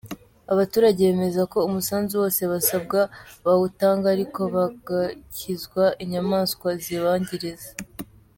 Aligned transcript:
Abaturage 0.53 1.01
bemeza 1.07 1.41
ko 1.53 1.59
umusanzu 1.67 2.13
wose 2.21 2.41
basabwa 2.51 3.01
bawutanga 3.45 4.05
ariko 4.15 4.39
bagakizwa 4.55 5.83
inyamaswa 6.03 6.69
zibangiriza. 6.83 7.69